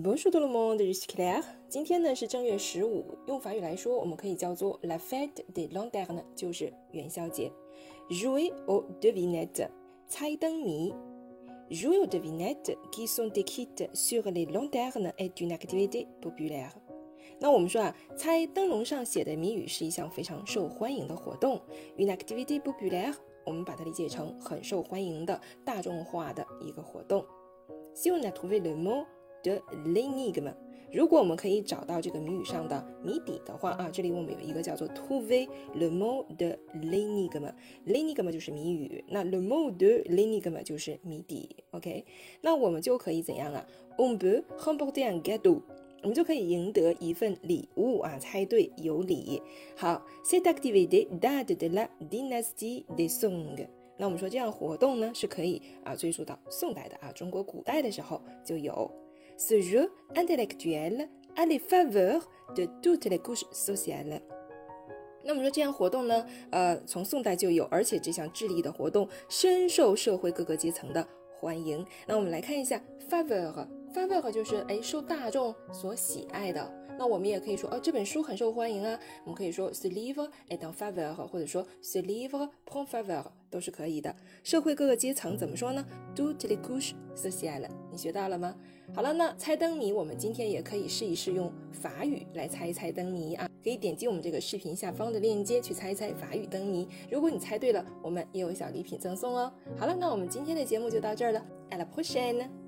[0.00, 1.42] Bonjour tout le monde, je suis Claire。
[1.68, 7.50] 今天呢是正月十五，用法语来说，我们可以叫做 La fête des lanternes，就是元宵节。
[8.08, 9.68] Jouer aux devinettes，
[10.06, 10.94] 猜灯谜。
[11.70, 16.70] Jouer aux devinettes qui sont décrites sur les lanternes est une activité populaire。
[17.40, 21.60] 那我们说啊，猜灯笼上写的谜语是一项非常受欢迎的活动。
[21.96, 27.24] Une activité populaire，我们把它理解成很受欢迎的大众化的一个活动。
[27.94, 29.06] Si on a trouvé le mot
[29.43, 30.53] de l'énigme，
[30.91, 42.05] 如果我们可以找到这个谜语上的谜底的话啊，这里我们有一个叫做 trouver le mot de l'énigme，l'énigme 就是谜语，那 le mot de l'énigme 就是谜底，OK？
[42.41, 43.65] 那我们就可以怎样啊
[43.97, 45.61] ？On peut remporter un gâteau，
[46.03, 49.41] 我们就可以赢得一份礼物啊，猜对有礼。
[49.75, 53.67] 好，cette activité date de la dynastie des Song。
[53.97, 58.91] 那我们说这样活动呢是可以啊追溯到宋代的啊，中国古代的时候就有。
[59.45, 64.21] Ce jeu intellectuel a les faveurs de toutes les couches sociales。
[65.25, 71.05] 那么说这项活动呢，呃，从宋代就有，而且这项智力的活动深受社会各个阶层的
[71.35, 71.85] 欢迎。
[72.07, 76.79] 那我们来看一下 favor faveur，faveur 就是哎受大众所喜爱的。
[76.95, 78.99] 那我们也可以说，哦，这本书很受欢迎啊。
[79.23, 84.15] 我们可以说，ce livre est un faveur，或者说，ce livre prend faveur，都是可以的。
[84.43, 85.83] 社会各个阶层怎么说呢
[86.15, 87.67] ？du tle couch social。
[87.91, 88.55] 你学到了吗？
[88.93, 93.49] 好了，那猜灯谜，我们今天也可以试一试用法语来猜一猜灯谜啊。
[93.63, 96.87] 可以点击我们这个视频下方的链接去猜一猜法语灯谜。
[97.09, 99.51] 如果你猜对了，我们也有小礼品赠送哦。
[99.75, 102.62] 好了，那我们今天的节目就到这儿了，à la prochaine。